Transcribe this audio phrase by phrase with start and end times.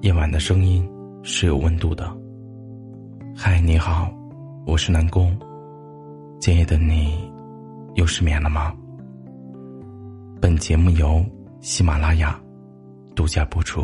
[0.00, 0.88] 夜晚的声音
[1.24, 2.08] 是有温度的。
[3.36, 4.08] 嗨，你好，
[4.64, 5.36] 我是南宫。
[6.38, 7.28] 今夜的你
[7.96, 8.72] 又失眠了吗？
[10.40, 11.24] 本节目由
[11.60, 12.40] 喜马拉雅
[13.16, 13.82] 独家播出。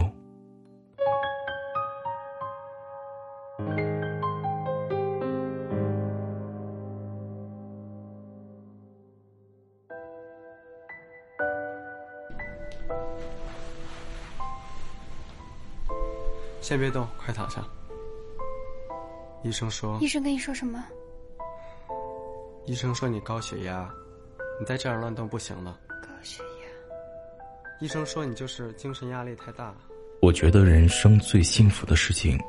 [16.65, 17.63] 先别动，快躺下。
[19.43, 20.83] 医生说，医生跟你说什么？
[22.65, 23.87] 医生说你高血压，
[24.59, 25.79] 你再这样乱动不行了。
[26.01, 27.83] 高血压。
[27.83, 29.75] 医生说你就是精神压力太大。
[30.23, 32.41] 我觉得人生最幸福的事情，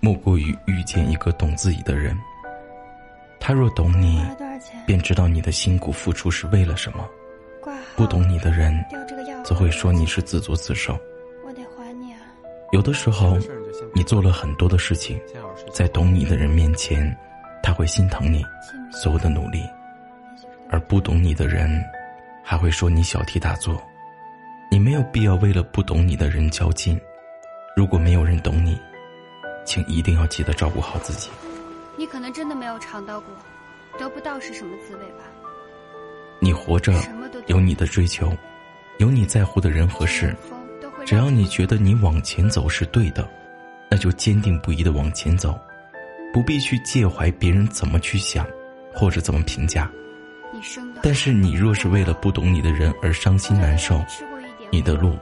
[0.00, 2.18] 莫过于遇见一个懂自己的人。
[3.38, 4.24] 他若懂你，
[4.86, 7.06] 便知道你的辛苦付出是为了什么。
[7.96, 8.82] 不懂你的人，
[9.44, 10.98] 则会说你是自作自受。
[12.70, 13.38] 有的时候，
[13.94, 15.18] 你做了很多的事情，
[15.72, 17.16] 在懂你的人面前，
[17.62, 18.44] 他会心疼你
[18.92, 19.60] 所有的努力；
[20.68, 21.82] 而不懂你的人，
[22.44, 23.80] 还会说你小题大做。
[24.70, 27.00] 你没有必要为了不懂你的人较劲。
[27.74, 28.78] 如果没有人懂你，
[29.64, 31.30] 请一定要记得照顾好自己。
[31.96, 33.34] 你可能真的没有尝到过
[33.98, 35.24] 得不到是什么滋味吧？
[36.38, 36.92] 你活着
[37.46, 38.30] 有你的追求，
[38.98, 40.36] 有你在乎的人和事。
[41.08, 43.26] 只要你觉得你往前走是对的，
[43.90, 45.58] 那就坚定不移的往前走，
[46.34, 48.46] 不必去介怀别人怎么去想，
[48.92, 49.90] 或者怎么评价。
[51.02, 54.04] 但是你若是为了不懂你的人而伤心难受，
[54.70, 55.16] 你的路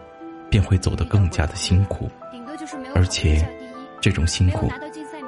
[0.50, 2.10] 便会走得更加的辛苦，
[2.92, 3.48] 而且
[4.00, 4.68] 这种辛苦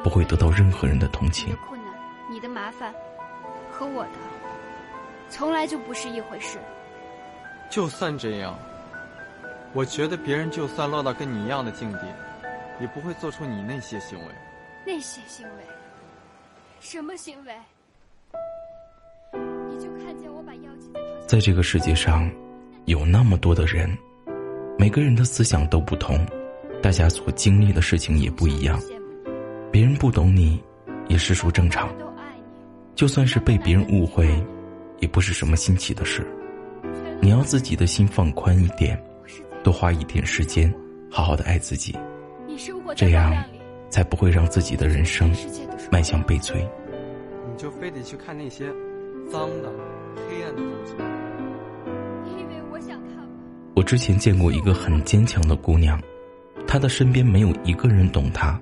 [0.03, 1.56] 不会得到任何人的同情。
[2.28, 2.93] 你的麻烦
[3.70, 4.11] 和我的
[5.28, 6.59] 从来就不是一回事。
[7.70, 8.59] 就算这样。
[9.75, 12.01] 我觉得别人就算落到跟你一样的境地，
[12.81, 14.25] 也不会做出你那些行为。
[14.87, 15.63] 那些行为？
[16.81, 17.55] 什么行为？
[19.69, 20.91] 你就看见我把药剂
[21.27, 22.31] 在这个世界上，
[22.87, 23.97] 有那么多的人，
[24.78, 26.27] 每个人的思想都不同，
[26.83, 28.81] 大家所经历的事情也不一样。
[29.71, 30.62] 别人不懂你，
[31.09, 31.89] 也实属正常。
[32.95, 34.43] 就算是被别人误会，
[34.99, 36.27] 也不是什么新奇的事。
[37.21, 39.01] 你要自己的心放宽一点。
[39.69, 40.75] 多花一点时间，
[41.11, 41.95] 好好的爱自己，
[42.97, 43.37] 这样
[43.91, 45.31] 才不会让自己的人生
[45.93, 46.67] 迈向悲催。
[47.47, 48.65] 你就非得去看那些
[49.31, 49.71] 脏的、
[50.27, 50.95] 黑暗的东西？
[52.25, 53.28] 你以为我想看吗？
[53.77, 56.01] 我之前见过一个很坚强的姑娘，
[56.67, 58.59] 她的身边没有一个人懂她，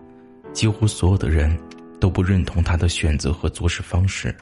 [0.53, 1.57] 几乎所有的人
[2.01, 4.35] 都不认同她的选择和做事方式，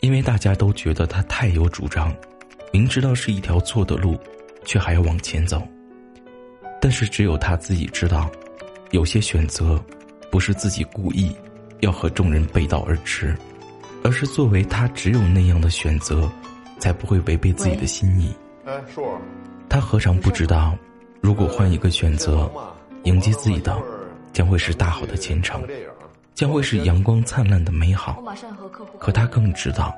[0.00, 2.10] 因为大家都觉得她太有主张，
[2.72, 4.18] 明知道是一条错的路。
[4.64, 5.62] 却还要往前走，
[6.80, 8.30] 但是只有他自己知道，
[8.90, 9.82] 有些选择
[10.30, 11.34] 不是自己故意
[11.80, 13.36] 要和众人背道而驰，
[14.02, 16.30] 而是作为他只有那样的选择，
[16.78, 18.34] 才不会违背自己的心意。
[18.64, 19.02] 哎，树
[19.68, 20.76] 他何尝不知道，
[21.20, 22.50] 如果换一个选择，
[23.04, 23.76] 迎接自己的
[24.32, 25.62] 将会是大好的前程，
[26.34, 28.22] 将会是阳光灿烂的美好。
[28.98, 29.94] 可他更知道，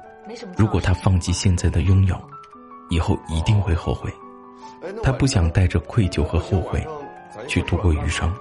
[0.57, 2.21] 如果他放弃现在的拥有，
[2.89, 4.13] 以后一定会后悔。
[5.03, 6.87] 他不想带着愧疚和后悔
[7.47, 8.33] 去度过余生。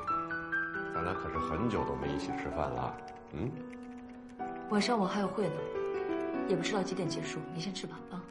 [0.94, 2.96] 咱俩可是很久都没一起吃饭了，
[3.34, 3.50] 嗯。
[4.70, 5.56] 晚上我还有会呢，
[6.48, 8.22] 也不知道几点结束，你先吃吧啊。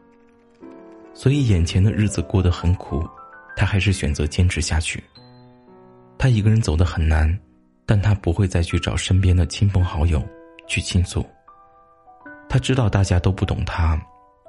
[1.12, 3.06] 所以眼前的日子过得很苦，
[3.56, 5.02] 他还是选择坚持下去。
[6.16, 7.38] 他一个人走得很难，
[7.84, 10.22] 但他不会再去找身边的亲朋好友
[10.66, 11.24] 去倾诉。
[12.48, 14.00] 他知道大家都不懂他，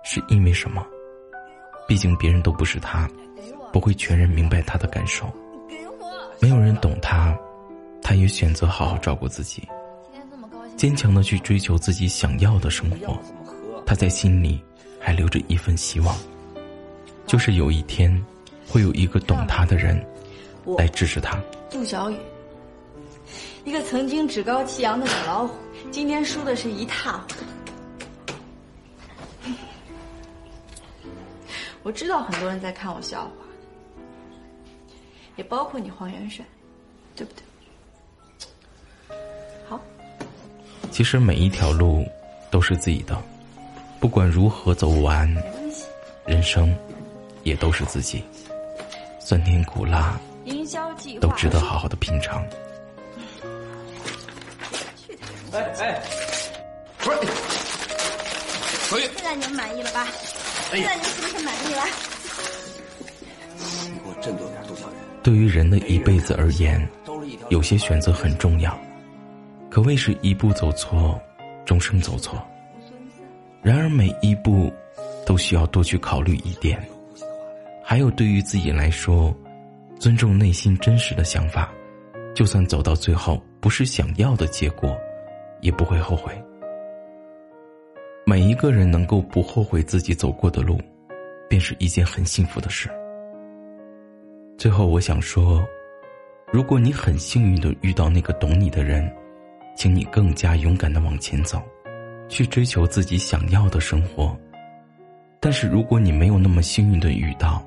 [0.03, 0.85] 是因为什么？
[1.87, 3.09] 毕竟别人都不是他。
[3.71, 5.31] 不会全然明白他的感受，
[6.39, 7.37] 没有人懂他，
[8.01, 9.67] 他也选择好好照顾自己，
[10.75, 13.17] 坚强的去追求自己想要的生活。
[13.85, 14.63] 他在心里
[14.99, 16.15] 还留着一份希望，
[17.25, 18.25] 就是有一天，
[18.67, 20.03] 会有一个懂他的人
[20.77, 21.39] 来支持他。
[21.69, 22.17] 杜小雨，
[23.65, 25.55] 一个曾经趾高气扬的小老虎，
[25.91, 27.35] 今天输的是一塌糊涂。
[31.81, 33.31] 我知道很多人在看我笑话。
[35.39, 36.43] 也包括你黄元帅，
[37.15, 39.17] 对不对？
[39.69, 39.79] 好。
[40.91, 42.05] 其实每一条路
[42.51, 43.17] 都是自己的，
[44.01, 45.33] 不管如何走完，
[46.25, 46.75] 人生
[47.43, 48.21] 也都是自己，
[49.17, 50.19] 酸甜苦辣，
[51.21, 52.45] 都值得好好的品尝。
[55.53, 56.03] 哎哎，
[56.97, 57.17] 不是，
[58.93, 60.05] 回现在你们满意了吧？
[60.69, 61.83] 现在你们是不是满意了？
[65.21, 66.87] 对于人的一辈子而言，
[67.49, 68.79] 有些选择很重要，
[69.69, 71.19] 可谓是一步走错，
[71.65, 72.41] 终生走错。
[73.61, 74.71] 然而每一步，
[75.25, 76.81] 都需要多去考虑一点。
[77.83, 79.35] 还有，对于自己来说，
[79.99, 81.69] 尊重内心真实的想法，
[82.33, 84.97] 就算走到最后不是想要的结果，
[85.59, 86.33] 也不会后悔。
[88.25, 90.79] 每一个人能够不后悔自己走过的路，
[91.49, 92.89] 便是一件很幸福的事。
[94.59, 95.65] 最后，我想说，
[96.51, 99.09] 如果你很幸运的遇到那个懂你的人，
[99.73, 101.63] 请你更加勇敢的往前走。
[102.27, 104.37] 去追求自己想要的生活，
[105.39, 107.65] 但是如果你没有那么幸运的遇到，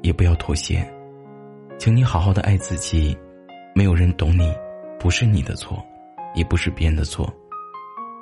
[0.00, 0.88] 也不要妥协，
[1.76, 3.18] 请你好好的爱自己。
[3.74, 4.54] 没有人懂你，
[4.96, 5.84] 不是你的错，
[6.36, 7.28] 也不是别人的错。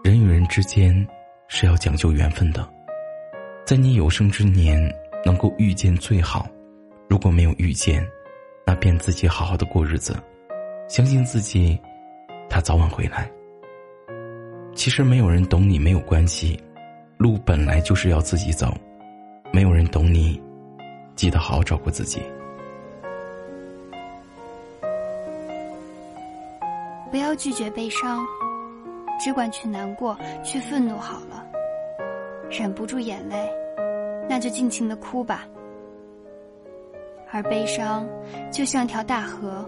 [0.02, 1.06] 人与人之间
[1.48, 2.66] 是要讲究缘分的，
[3.66, 4.90] 在你有生之年
[5.22, 6.48] 能够遇见最好，
[7.16, 8.06] 如果没有遇见，
[8.66, 10.14] 那便自己好好的过日子，
[10.86, 11.80] 相信自己，
[12.46, 13.26] 他早晚回来。
[14.74, 16.62] 其实没有人懂你没有关系，
[17.16, 18.70] 路本来就是要自己走，
[19.50, 20.38] 没有人懂你，
[21.14, 22.20] 记得好好照顾自己。
[27.10, 28.22] 不要拒绝悲伤，
[29.18, 30.14] 只管去难过，
[30.44, 31.42] 去愤怒好了。
[32.50, 33.50] 忍不住眼泪，
[34.28, 35.48] 那就尽情的哭吧。
[37.36, 38.08] 而悲伤
[38.50, 39.62] 就像条大河，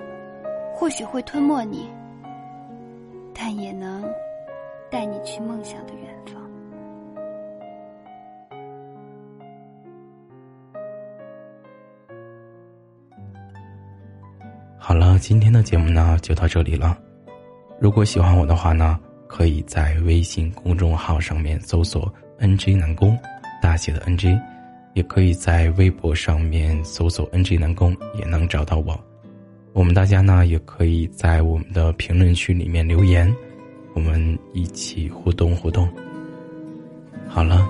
[0.73, 1.87] 或许会吞没你，
[3.35, 4.03] 但也能。
[4.91, 6.43] 带你去梦想的远方。
[14.79, 16.97] 好了，今天的节目呢就到这里了。
[17.79, 23.15] 如果喜欢我的话呢，可以在微信公众号上面搜索 “N J 南宫”，
[23.61, 24.41] 大写的 N J
[24.95, 28.99] 也可以在微博上面搜索 “NG 南宫”，也能找到我。
[29.73, 33.33] 我们大家呢也可以在我们的评论区里面留言。
[33.95, 35.89] 我们一起互动互动。
[37.29, 37.69] 好了，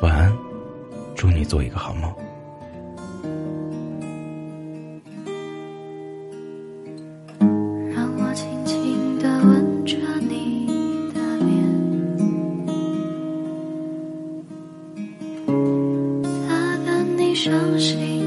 [0.00, 0.36] 晚安，
[1.14, 2.12] 祝你做一个好梦。
[17.34, 18.21] 伤心。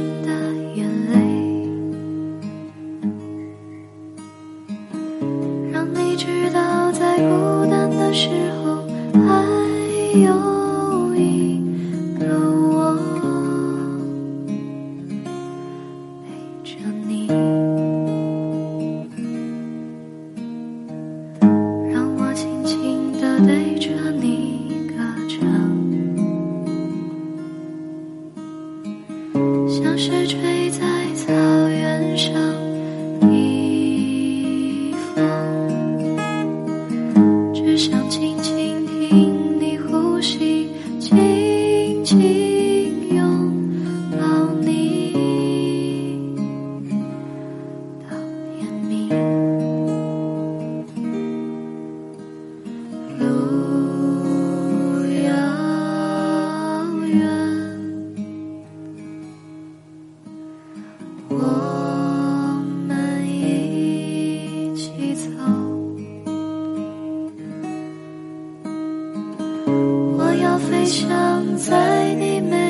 [69.66, 72.65] 我要飞翔在你。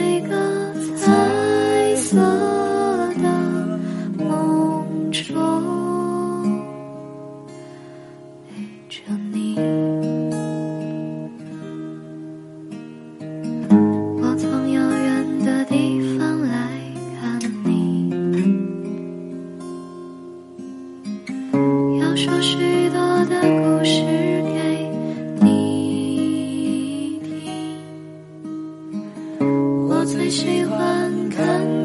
[30.76, 31.85] 观看。